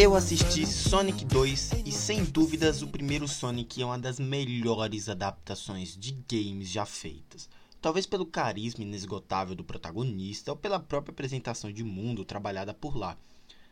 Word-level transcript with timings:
Eu 0.00 0.14
assisti 0.14 0.64
Sonic 0.64 1.24
2 1.24 1.82
e 1.84 1.90
sem 1.90 2.22
dúvidas 2.22 2.82
o 2.82 2.86
primeiro 2.86 3.26
Sonic 3.26 3.82
é 3.82 3.84
uma 3.84 3.98
das 3.98 4.20
melhores 4.20 5.08
adaptações 5.08 5.96
de 5.96 6.12
games 6.12 6.68
já 6.68 6.86
feitas. 6.86 7.48
Talvez 7.82 8.06
pelo 8.06 8.24
carisma 8.24 8.84
inesgotável 8.84 9.56
do 9.56 9.64
protagonista 9.64 10.52
ou 10.52 10.56
pela 10.56 10.78
própria 10.78 11.12
apresentação 11.12 11.72
de 11.72 11.82
mundo 11.82 12.24
trabalhada 12.24 12.72
por 12.72 12.96
lá. 12.96 13.18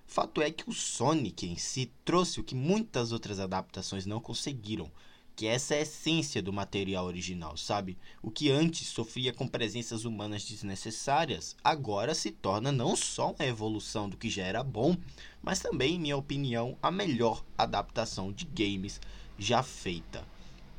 Fato 0.05 0.43
é 0.43 0.51
que 0.51 0.69
o 0.69 0.73
Sonic 0.73 1.47
em 1.47 1.57
si 1.57 1.93
trouxe 2.05 2.41
o 2.41 2.45
que 2.45 2.57
muitas 2.57 3.13
outras 3.13 3.39
adaptações 3.39 4.05
não 4.05 4.21
conseguiram, 4.21 4.91
que 5.37 5.47
essa 5.47 5.75
é 5.75 5.81
a 5.81 5.83
essência 5.83 6.43
do 6.43 6.51
material 6.51 7.05
original, 7.05 7.59
sabe? 7.59 7.99
O 8.23 8.31
que 8.31 8.51
antes 8.51 8.89
sofria 8.89 9.35
com 9.35 9.47
presenças 9.47 10.07
humanas 10.07 10.43
desnecessárias, 10.43 11.55
agora 11.63 12.15
se 12.15 12.31
torna 12.31 12.73
não 12.73 12.97
só 12.97 13.33
uma 13.33 13.45
evolução 13.45 14.09
do 14.09 14.17
que 14.17 14.31
já 14.31 14.45
era 14.45 14.65
bom, 14.65 14.97
mas 15.43 15.61
também, 15.61 15.97
em 15.97 16.01
minha 16.01 16.17
opinião, 16.17 16.79
a 16.83 16.91
melhor 16.91 17.45
adaptação 17.57 18.33
de 18.33 18.47
games 18.47 18.99
já 19.39 19.63
feita, 19.63 20.27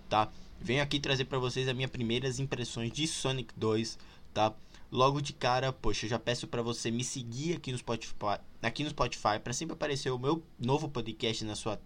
tá? 0.09 0.31
Venho 0.59 0.81
aqui 0.81 0.99
trazer 0.99 1.25
para 1.25 1.37
vocês 1.37 1.67
as 1.67 1.75
minhas 1.75 1.91
primeiras 1.91 2.39
impressões 2.39 2.91
de 2.91 3.07
Sonic 3.07 3.53
2, 3.55 3.99
tá? 4.33 4.55
Logo 4.91 5.21
de 5.21 5.33
cara, 5.33 5.71
poxa, 5.71 6.07
eu 6.07 6.09
já 6.09 6.17
peço 6.17 6.47
para 6.47 6.63
você 6.63 6.89
me 6.89 7.03
seguir 7.03 7.57
aqui 7.57 7.71
no 7.71 7.77
Spotify, 7.77 8.39
aqui 8.63 8.83
no 8.83 8.89
Spotify 8.89 9.37
para 9.43 9.53
sempre 9.53 9.73
aparecer 9.73 10.09
o 10.09 10.17
meu 10.17 10.41
novo 10.57 10.89
podcast 10.89 11.45
na 11.45 11.55
sua 11.55 11.79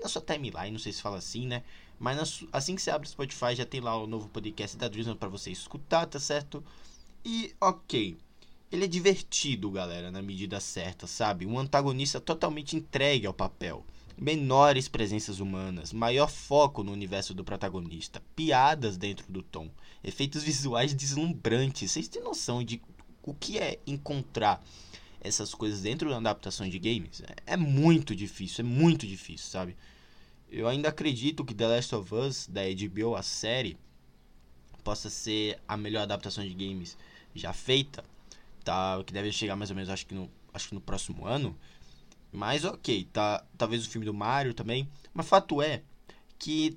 na 0.00 0.08
sua 0.08 0.22
timeline, 0.22 0.70
não 0.70 0.78
sei 0.78 0.92
se 0.92 1.02
fala 1.02 1.18
assim, 1.18 1.46
né? 1.46 1.62
Mas 1.98 2.42
assim 2.52 2.74
que 2.74 2.82
você 2.82 2.90
abre 2.90 3.06
o 3.06 3.10
Spotify, 3.10 3.54
já 3.54 3.66
tem 3.66 3.80
lá 3.80 3.96
o 3.96 4.06
novo 4.06 4.28
podcast 4.28 4.76
da 4.76 4.88
Drizzle 4.88 5.16
para 5.16 5.28
você 5.28 5.50
escutar, 5.50 6.06
tá 6.06 6.18
certo? 6.18 6.64
E 7.24 7.54
ok. 7.60 8.16
Ele 8.72 8.84
é 8.84 8.88
divertido, 8.88 9.70
galera, 9.70 10.10
na 10.10 10.22
medida 10.22 10.60
certa, 10.60 11.06
sabe? 11.06 11.44
Um 11.44 11.58
antagonista 11.58 12.20
totalmente 12.20 12.76
entregue 12.76 13.26
ao 13.26 13.34
papel. 13.34 13.84
Menores 14.16 14.88
presenças 14.88 15.40
humanas, 15.40 15.92
maior 15.92 16.28
foco 16.28 16.82
no 16.82 16.92
universo 16.92 17.34
do 17.34 17.44
protagonista, 17.44 18.22
piadas 18.36 18.96
dentro 18.96 19.30
do 19.30 19.42
tom, 19.42 19.68
efeitos 20.04 20.42
visuais 20.42 20.94
deslumbrantes. 20.94 21.90
Vocês 21.90 22.08
têm 22.08 22.22
noção 22.22 22.62
de 22.62 22.80
o 23.22 23.34
que 23.34 23.58
é 23.58 23.78
encontrar 23.86 24.62
essas 25.20 25.54
coisas 25.54 25.82
dentro 25.82 26.08
da 26.10 26.16
adaptação 26.16 26.68
de 26.68 26.78
games? 26.78 27.22
É 27.46 27.56
muito 27.56 28.14
difícil, 28.14 28.64
é 28.64 28.68
muito 28.68 29.06
difícil, 29.06 29.48
sabe? 29.48 29.76
Eu 30.50 30.66
ainda 30.66 30.88
acredito 30.88 31.44
que 31.44 31.54
The 31.54 31.66
Last 31.66 31.94
of 31.94 32.14
Us, 32.14 32.46
da 32.48 32.62
HBO, 32.62 33.14
a 33.14 33.22
série, 33.22 33.76
possa 34.82 35.08
ser 35.08 35.60
a 35.68 35.76
melhor 35.76 36.02
adaptação 36.02 36.44
de 36.44 36.54
games 36.54 36.96
já 37.34 37.52
feita, 37.52 38.04
tá? 38.64 39.02
Que 39.04 39.12
deve 39.12 39.30
chegar 39.30 39.56
mais 39.56 39.70
ou 39.70 39.76
menos, 39.76 39.90
acho 39.90 40.06
que 40.06 40.14
no, 40.14 40.30
acho 40.52 40.68
que 40.68 40.74
no 40.74 40.80
próximo 40.80 41.26
ano. 41.26 41.56
Mas 42.32 42.64
ok, 42.64 43.08
tá? 43.12 43.44
Talvez 43.56 43.86
o 43.86 43.90
filme 43.90 44.04
do 44.04 44.14
Mario 44.14 44.54
também. 44.54 44.88
Mas 45.12 45.28
fato 45.28 45.60
é 45.60 45.82
que 46.38 46.76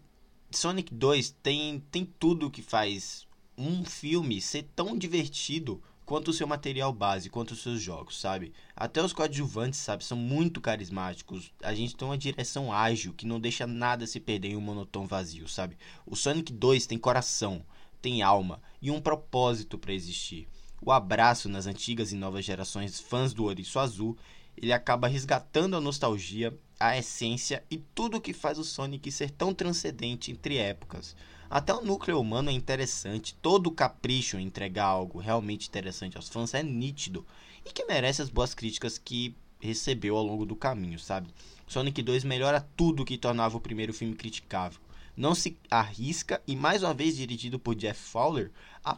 Sonic 0.52 0.94
2 0.94 1.32
tem, 1.42 1.80
tem 1.92 2.06
tudo 2.06 2.52
que 2.52 2.62
faz 2.62 3.28
um 3.58 3.86
filme 3.86 4.42
ser 4.42 4.64
tão 4.76 4.98
divertido 4.98 5.82
quanto 6.06 6.30
o 6.30 6.34
seu 6.34 6.48
material 6.48 6.92
base, 6.92 7.30
quanto 7.30 7.52
os 7.52 7.62
seus 7.62 7.82
jogos, 7.82 8.20
sabe? 8.20 8.54
Até 8.76 9.02
os 9.02 9.14
coadjuvantes, 9.14 9.80
sabe, 9.80 10.04
são 10.04 10.18
muito 10.18 10.60
carismáticos. 10.60 11.52
A 11.62 11.74
gente 11.74 11.96
tem 11.96 12.08
uma 12.08 12.18
direção 12.18 12.72
ágil 12.72 13.14
que 13.14 13.26
não 13.26 13.40
deixa 13.40 13.66
nada 13.66 14.06
se 14.06 14.20
perder 14.20 14.50
em 14.50 14.56
um 14.56 14.62
monotão 14.62 15.08
vazio, 15.08 15.48
sabe? 15.48 15.78
O 16.06 16.16
Sonic 16.16 16.52
2 16.52 16.86
tem 16.86 16.98
coração, 16.98 17.66
tem 18.02 18.22
alma 18.22 18.62
e 18.82 18.92
um 18.92 19.02
propósito 19.02 19.78
para 19.78 19.94
existir. 19.94 20.48
O 20.82 20.92
abraço 20.92 21.48
nas 21.48 21.66
antigas 21.66 22.12
e 22.12 22.16
novas 22.16 22.44
gerações 22.44 23.00
fãs 23.00 23.34
do 23.34 23.46
Ouriço 23.46 23.80
Azul, 23.80 24.18
ele 24.58 24.74
acaba 24.74 25.08
resgatando 25.08 25.76
a 25.76 25.82
nostalgia, 25.82 26.58
a 26.80 26.98
essência 26.98 27.64
e 27.70 27.78
tudo 27.78 28.18
o 28.18 28.22
que 28.22 28.34
faz 28.34 28.58
o 28.58 28.64
Sonic 28.64 29.12
ser 29.12 29.32
tão 29.32 29.54
transcendente 29.54 30.32
entre 30.32 30.58
épocas. 30.58 31.16
Até 31.50 31.74
o 31.74 31.82
núcleo 31.82 32.20
humano 32.20 32.50
é 32.50 32.54
interessante, 32.54 33.36
todo 33.42 33.68
o 33.68 33.72
capricho 33.72 34.38
em 34.38 34.46
entregar 34.46 34.86
algo 34.86 35.20
realmente 35.20 35.68
interessante 35.68 36.18
aos 36.18 36.28
fãs 36.28 36.54
é 36.54 36.64
nítido 36.64 37.26
e 37.66 37.72
que 37.72 37.86
merece 37.86 38.22
as 38.22 38.30
boas 38.30 38.54
críticas 38.54 38.98
que 38.98 39.36
recebeu 39.60 40.18
ao 40.18 40.24
longo 40.24 40.46
do 40.46 40.56
caminho, 40.56 41.00
sabe? 41.00 41.30
Sonic 41.68 42.02
2 42.02 42.24
melhora 42.24 42.68
tudo 42.76 43.06
que 43.06 43.18
tornava 43.18 43.56
o 43.56 43.62
primeiro 43.62 43.94
filme 43.94 44.16
criticável. 44.16 44.80
Não 45.16 45.36
se 45.36 45.56
arrisca 45.70 46.42
e 46.48 46.56
mais 46.56 46.82
uma 46.82 46.94
vez 46.94 47.16
dirigido 47.16 47.60
por 47.60 47.76
Jeff 47.76 48.02
Fowler, 48.02 48.52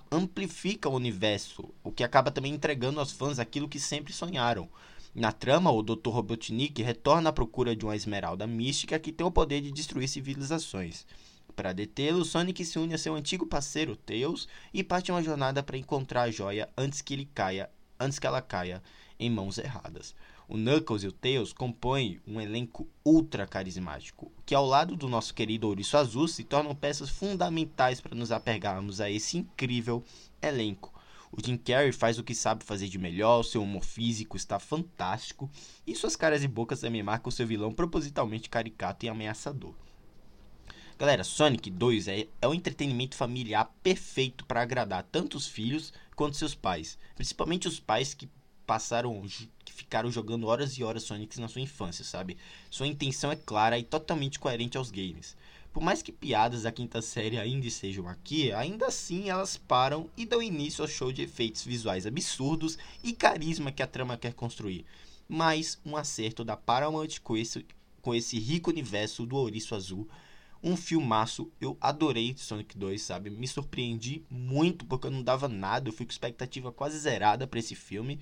amplifica 0.10 0.88
o 0.88 0.96
universo, 0.96 1.70
o 1.84 1.92
que 1.92 2.04
acaba 2.06 2.32
também 2.32 2.54
entregando 2.54 3.00
aos 3.00 3.12
fãs 3.12 3.38
aquilo 3.38 3.68
que 3.68 3.80
sempre 3.80 4.14
sonharam. 4.14 4.70
Na 5.16 5.32
trama, 5.32 5.72
o 5.72 5.82
Dr. 5.82 6.10
Robotnik 6.10 6.84
retorna 6.84 7.30
à 7.30 7.34
procura 7.34 7.74
de 7.74 7.86
uma 7.86 7.96
esmeralda 7.96 8.46
mística 8.46 9.00
que 9.00 9.14
tem 9.14 9.26
o 9.26 9.32
poder 9.32 9.62
de 9.62 9.72
destruir 9.72 10.10
civilizações. 10.10 11.08
Para 11.56 11.72
detê-lo, 11.72 12.26
Sonic 12.26 12.66
se 12.66 12.78
une 12.78 12.96
a 12.96 12.98
seu 12.98 13.16
antigo 13.16 13.46
parceiro 13.46 13.96
Tails 13.96 14.46
e 14.74 14.84
parte 14.84 15.14
uma 15.14 15.24
jornada 15.24 15.64
para 15.64 15.78
encontrar 15.78 16.24
a 16.24 16.32
joia 16.32 16.68
antes 16.78 17.02
que 17.02 17.14
ele 17.14 17.30
caia, 17.34 17.70
antes 17.98 18.20
que 18.20 18.28
ela 18.28 18.42
caia 18.42 18.84
em 19.18 19.30
mãos 19.30 19.58
erradas. 19.58 20.14
O 20.50 20.58
Knuckles 20.58 21.04
e 21.04 21.08
o 21.08 21.14
Tails 21.14 21.54
compõem 21.54 22.20
um 22.28 22.42
elenco 22.42 22.86
ultra 23.06 23.48
carismático, 23.48 24.30
que 24.46 24.54
ao 24.54 24.66
lado 24.66 24.98
do 24.98 25.08
nosso 25.08 25.34
querido 25.34 25.70
Ouriço 25.70 25.96
Azul 25.96 26.28
se 26.28 26.44
tornam 26.44 26.76
peças 26.76 27.10
fundamentais 27.10 28.02
para 28.02 28.14
nos 28.14 28.34
apegarmos 28.34 29.00
a 29.00 29.10
esse 29.10 29.38
incrível 29.38 30.04
elenco. 30.42 30.94
O 31.38 31.46
Jim 31.46 31.58
Carrey 31.58 31.92
faz 31.92 32.18
o 32.18 32.24
que 32.24 32.34
sabe 32.34 32.64
fazer 32.64 32.88
de 32.88 32.98
melhor, 32.98 33.44
seu 33.44 33.62
humor 33.62 33.84
físico 33.84 34.38
está 34.38 34.58
fantástico 34.58 35.52
e 35.86 35.94
suas 35.94 36.16
caras 36.16 36.44
e 36.44 36.48
bocas 36.48 36.80
também 36.80 37.04
marcam 37.04 37.30
seu 37.30 37.46
vilão 37.46 37.74
propositalmente 37.74 38.50
caricato 38.50 39.06
e 39.06 39.10
ameaçador. 39.10 39.74
Galera, 40.98 41.26
Sonic 41.26 41.70
2 41.70 42.08
é, 42.08 42.28
é 42.42 42.48
um 42.48 42.54
entretenimento 42.54 43.18
familiar 43.18 43.70
perfeito 43.84 44.46
para 44.46 44.62
agradar 44.62 45.04
tanto 45.12 45.36
os 45.36 45.46
filhos 45.46 45.92
quanto 46.16 46.38
seus 46.38 46.56
pais. 46.56 46.98
Principalmente 47.16 47.68
os 47.68 47.82
pais 47.82 48.14
que 48.14 48.30
passaram, 48.66 49.22
que 49.66 49.74
ficaram 49.74 50.10
jogando 50.10 50.48
horas 50.48 50.78
e 50.78 50.86
horas 50.86 51.04
Sonic 51.04 51.38
na 51.42 51.50
sua 51.50 51.60
infância, 51.60 52.06
sabe? 52.06 52.38
Sua 52.70 52.88
intenção 52.88 53.30
é 53.30 53.36
clara 53.36 53.78
e 53.78 53.84
totalmente 53.84 54.40
coerente 54.40 54.78
aos 54.78 54.90
games. 54.90 55.36
Por 55.76 55.84
mais 55.84 56.02
que 56.02 56.10
piadas 56.10 56.62
da 56.62 56.72
quinta 56.72 57.02
série 57.02 57.38
ainda 57.38 57.68
estejam 57.68 58.08
aqui, 58.08 58.50
ainda 58.54 58.86
assim 58.86 59.30
elas 59.30 59.58
param 59.58 60.10
e 60.16 60.26
dão 60.26 60.42
início 60.42 60.82
ao 60.82 60.88
show 60.88 61.12
de 61.12 61.24
efeitos 61.24 61.66
visuais 61.66 62.06
absurdos 62.06 62.78
e 63.04 63.12
carisma 63.12 63.74
que 63.74 63.84
a 63.84 63.88
trama 63.88 64.16
quer 64.16 64.34
construir. 64.34 64.86
Mais 65.28 65.78
um 65.86 65.98
acerto 65.98 66.46
da 66.46 66.56
Paramount 66.56 67.20
com 67.22 67.36
esse, 67.36 67.66
com 68.02 68.16
esse 68.16 68.40
rico 68.40 68.70
universo 68.70 69.26
do 69.26 69.36
Ouriço 69.36 69.76
Azul 69.76 70.08
um 70.64 70.78
filmaço, 70.78 71.52
eu 71.60 71.78
adorei 71.82 72.34
Sonic 72.38 72.78
2, 72.78 73.02
sabe? 73.02 73.30
Me 73.30 73.46
surpreendi 73.46 74.24
muito 74.30 74.86
porque 74.86 75.08
eu 75.08 75.12
não 75.12 75.22
dava 75.22 75.50
nada, 75.50 75.90
eu 75.90 75.94
fui 75.94 76.06
com 76.06 76.12
expectativa 76.14 76.72
quase 76.72 76.98
zerada 76.98 77.46
para 77.46 77.60
esse 77.60 77.76
filme. 77.76 78.18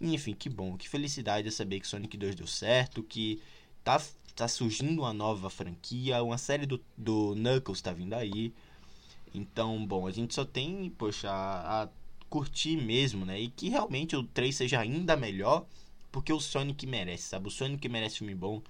Enfim, 0.00 0.34
que 0.34 0.48
bom, 0.48 0.76
que 0.76 0.88
felicidade 0.88 1.48
de 1.48 1.54
saber 1.54 1.78
que 1.78 1.86
Sonic 1.86 2.16
2 2.16 2.34
deu 2.34 2.46
certo, 2.48 3.04
que 3.04 3.40
tá, 3.84 4.02
tá 4.38 4.46
surgindo 4.46 5.02
uma 5.02 5.12
nova 5.12 5.50
franquia, 5.50 6.22
uma 6.22 6.38
série 6.38 6.64
do, 6.64 6.80
do 6.96 7.34
Knuckles 7.34 7.82
tá 7.82 7.92
vindo 7.92 8.14
aí. 8.14 8.54
Então, 9.34 9.84
bom, 9.84 10.06
a 10.06 10.12
gente 10.12 10.32
só 10.32 10.44
tem, 10.44 10.90
poxa, 10.96 11.28
a, 11.28 11.82
a 11.82 11.88
curtir 12.30 12.76
mesmo, 12.76 13.26
né? 13.26 13.40
E 13.40 13.48
que 13.48 13.68
realmente 13.68 14.14
o 14.14 14.22
3 14.22 14.54
seja 14.54 14.78
ainda 14.78 15.16
melhor, 15.16 15.66
porque 16.12 16.32
o 16.32 16.38
Sonic 16.38 16.86
merece, 16.86 17.24
sabe? 17.24 17.48
O 17.48 17.50
Sonic 17.50 17.88
merece 17.88 18.18
filme 18.18 18.34
bom. 18.34 18.62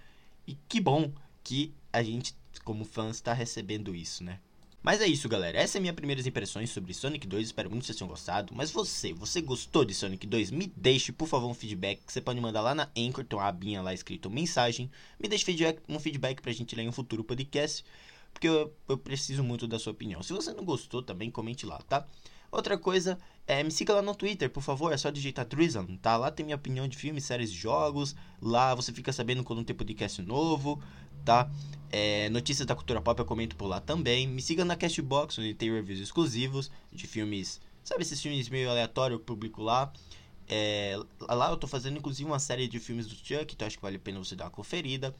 E 0.46 0.56
que 0.66 0.80
bom 0.80 1.12
que 1.44 1.70
a 1.92 2.02
gente 2.02 2.34
como 2.64 2.84
fã 2.86 3.10
está 3.10 3.34
recebendo 3.34 3.94
isso, 3.94 4.24
né? 4.24 4.40
Mas 4.88 5.02
é 5.02 5.06
isso, 5.06 5.28
galera. 5.28 5.58
Essas 5.58 5.72
são 5.72 5.82
minhas 5.82 5.94
primeiras 5.94 6.26
impressões 6.26 6.70
sobre 6.70 6.94
Sonic 6.94 7.26
2. 7.26 7.48
Espero 7.48 7.68
muito 7.68 7.82
que 7.82 7.88
vocês 7.88 7.98
tenham 7.98 8.08
gostado. 8.08 8.54
Mas 8.56 8.70
você, 8.70 9.12
você 9.12 9.42
gostou 9.42 9.84
de 9.84 9.92
Sonic 9.92 10.26
2? 10.26 10.50
Me 10.50 10.72
deixe, 10.74 11.12
por 11.12 11.28
favor, 11.28 11.46
um 11.46 11.52
feedback 11.52 12.00
que 12.06 12.10
você 12.10 12.22
pode 12.22 12.40
mandar 12.40 12.62
lá 12.62 12.74
na 12.74 12.88
Anchor. 12.96 13.22
Tem 13.22 13.38
uma 13.38 13.46
abinha 13.46 13.82
lá 13.82 13.92
escrito 13.92 14.30
mensagem. 14.30 14.90
Me 15.20 15.28
deixe 15.28 15.44
feedback, 15.44 15.78
um 15.86 16.00
feedback 16.00 16.40
pra 16.40 16.52
gente 16.52 16.74
ler 16.74 16.84
em 16.84 16.88
um 16.88 16.92
futuro 16.92 17.22
podcast. 17.22 17.84
Porque 18.32 18.48
eu, 18.48 18.74
eu 18.88 18.96
preciso 18.96 19.44
muito 19.44 19.68
da 19.68 19.78
sua 19.78 19.92
opinião. 19.92 20.22
Se 20.22 20.32
você 20.32 20.54
não 20.54 20.64
gostou, 20.64 21.02
também 21.02 21.30
comente 21.30 21.66
lá, 21.66 21.76
tá? 21.86 22.06
Outra 22.50 22.78
coisa, 22.78 23.18
é, 23.46 23.62
me 23.62 23.70
siga 23.70 23.92
lá 23.92 24.00
no 24.00 24.14
Twitter, 24.14 24.48
por 24.48 24.62
favor, 24.62 24.90
é 24.90 24.96
só 24.96 25.10
digitar 25.10 25.46
Drizzle, 25.46 25.86
tá? 26.00 26.16
Lá 26.16 26.30
tem 26.30 26.46
minha 26.46 26.56
opinião 26.56 26.88
de 26.88 26.96
filmes, 26.96 27.24
séries, 27.24 27.50
jogos. 27.50 28.16
Lá 28.40 28.74
você 28.74 28.90
fica 28.90 29.12
sabendo 29.12 29.44
quando 29.44 29.62
tem 29.64 29.76
podcast 29.76 30.22
novo, 30.22 30.82
tá? 31.24 31.50
É, 31.90 32.28
notícias 32.30 32.66
da 32.66 32.74
cultura 32.74 33.00
pop 33.00 33.18
eu 33.18 33.24
comento 33.24 33.56
por 33.56 33.66
lá 33.66 33.80
também. 33.80 34.26
Me 34.26 34.42
siga 34.42 34.64
na 34.64 34.76
Castbox, 34.76 35.38
onde 35.38 35.54
tem 35.54 35.72
reviews 35.72 36.00
exclusivos 36.00 36.70
de 36.92 37.06
filmes, 37.06 37.60
sabe 37.82 38.02
esses 38.02 38.20
filmes 38.20 38.48
meio 38.48 38.70
aleatórios 38.70 39.18
eu 39.18 39.24
publico 39.24 39.62
lá. 39.62 39.92
É, 40.48 40.98
lá 41.28 41.50
eu 41.50 41.56
tô 41.56 41.66
fazendo 41.66 41.98
inclusive 41.98 42.28
uma 42.28 42.38
série 42.38 42.66
de 42.68 42.78
filmes 42.80 43.06
do 43.06 43.14
Chuck, 43.14 43.54
então 43.54 43.66
acho 43.66 43.76
que 43.76 43.82
vale 43.82 43.96
a 43.96 44.00
pena 44.00 44.18
você 44.18 44.34
dar 44.36 44.44
uma 44.46 44.50
conferida. 44.50 45.14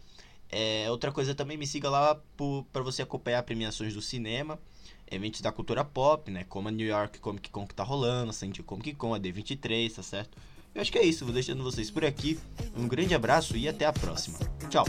É, 0.51 0.91
outra 0.91 1.13
coisa 1.13 1.35
também, 1.35 1.57
me 1.59 1.67
siga 1.67 1.91
lá 1.91 2.19
para 2.73 2.83
você 2.83 3.03
acompanhar 3.03 3.43
premiações 3.43 3.95
do 3.95 4.01
cinema. 4.03 4.59
eventos 5.11 5.41
da 5.41 5.53
cultura 5.53 5.85
pop, 5.85 6.31
né? 6.31 6.45
Como 6.45 6.69
a 6.69 6.71
New 6.71 6.87
York 6.87 7.19
Comic 7.21 7.51
Con 7.51 7.67
que 7.67 7.75
tá 7.75 7.83
rolando, 7.83 8.31
a 8.31 8.33
San 8.33 8.51
Diego 8.51 8.67
Comic 8.67 8.95
Con, 8.95 9.15
a 9.15 9.21
D23, 9.21 9.95
tá 9.95 10.03
certo? 10.03 10.39
Eu 10.79 10.83
acho 10.83 10.93
que 10.93 10.99
é 10.99 11.05
isso, 11.05 11.25
vou 11.25 11.35
deixando 11.35 11.65
vocês 11.65 11.91
por 11.91 12.05
aqui. 12.05 12.39
Um 12.77 12.87
grande 12.87 13.13
abraço 13.13 13.57
e 13.57 13.69
até 13.69 13.85
a 13.85 13.93
próxima. 13.93 14.39
Tchau! 14.71 14.87